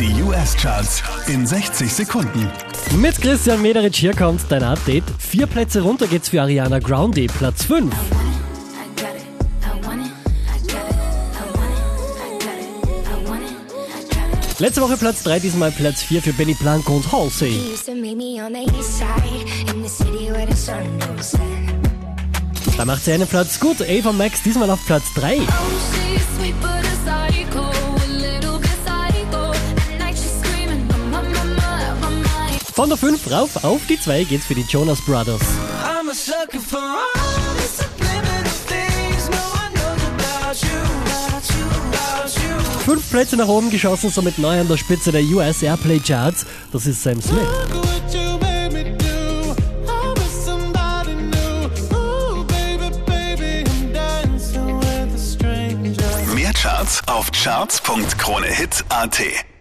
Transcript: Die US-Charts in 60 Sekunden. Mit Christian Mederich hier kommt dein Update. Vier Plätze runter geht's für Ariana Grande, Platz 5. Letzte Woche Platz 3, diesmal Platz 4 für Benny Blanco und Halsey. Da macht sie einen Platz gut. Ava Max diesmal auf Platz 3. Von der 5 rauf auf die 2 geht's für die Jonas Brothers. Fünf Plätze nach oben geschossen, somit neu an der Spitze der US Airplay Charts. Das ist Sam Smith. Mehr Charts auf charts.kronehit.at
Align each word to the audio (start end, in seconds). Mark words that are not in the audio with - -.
Die 0.00 0.22
US-Charts 0.22 1.04
in 1.28 1.46
60 1.46 1.92
Sekunden. 1.92 2.50
Mit 2.96 3.20
Christian 3.20 3.62
Mederich 3.62 3.96
hier 3.96 4.12
kommt 4.12 4.40
dein 4.48 4.64
Update. 4.64 5.04
Vier 5.18 5.46
Plätze 5.46 5.82
runter 5.82 6.08
geht's 6.08 6.30
für 6.30 6.42
Ariana 6.42 6.80
Grande, 6.80 7.26
Platz 7.26 7.64
5. 7.64 7.94
Letzte 14.58 14.80
Woche 14.80 14.96
Platz 14.96 15.22
3, 15.22 15.38
diesmal 15.38 15.70
Platz 15.70 16.02
4 16.02 16.22
für 16.22 16.32
Benny 16.32 16.54
Blanco 16.54 16.94
und 16.94 17.12
Halsey. 17.12 17.60
Da 22.76 22.84
macht 22.84 23.04
sie 23.04 23.12
einen 23.12 23.28
Platz 23.28 23.60
gut. 23.60 23.76
Ava 23.80 24.10
Max 24.10 24.42
diesmal 24.42 24.70
auf 24.70 24.84
Platz 24.86 25.04
3. 25.14 25.38
Von 32.74 32.88
der 32.88 32.98
5 32.98 33.30
rauf 33.30 33.62
auf 33.62 33.82
die 33.88 34.00
2 34.00 34.24
geht's 34.24 34.46
für 34.46 34.56
die 34.56 34.62
Jonas 34.62 35.00
Brothers. 35.02 35.40
Fünf 42.84 43.10
Plätze 43.10 43.36
nach 43.36 43.46
oben 43.46 43.70
geschossen, 43.70 44.10
somit 44.10 44.38
neu 44.38 44.58
an 44.58 44.66
der 44.66 44.76
Spitze 44.76 45.12
der 45.12 45.22
US 45.22 45.62
Airplay 45.62 46.00
Charts. 46.00 46.44
Das 46.72 46.86
ist 46.86 47.00
Sam 47.00 47.22
Smith. 47.22 47.46
Mehr 56.34 56.52
Charts 56.52 57.02
auf 57.06 57.30
charts.kronehit.at 57.30 59.53